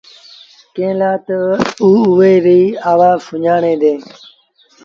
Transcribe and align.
ڪݩهݩ 0.75 0.97
لآ 0.99 1.11
تا 1.25 1.39
او 1.83 1.89
اُئي 2.17 2.33
ريٚ 2.45 2.77
آوآز 2.91 3.17
سُڃآڻي 3.25 3.73
دينٚ۔ 3.81 4.05